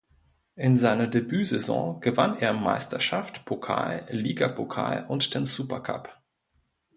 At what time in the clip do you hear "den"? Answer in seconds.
5.35-5.45